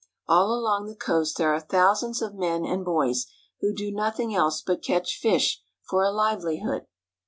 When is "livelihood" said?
6.09-6.87